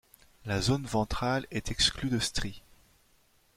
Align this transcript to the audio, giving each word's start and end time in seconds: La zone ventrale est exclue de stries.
La 0.47 0.61
zone 0.63 0.87
ventrale 0.87 1.45
est 1.51 1.69
exclue 1.69 2.09
de 2.09 2.17
stries. 2.17 2.63